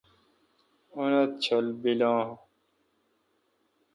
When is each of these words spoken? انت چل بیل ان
انت 1.01 1.29
چل 1.43 1.65
بیل 1.81 2.01
ان 2.11 2.29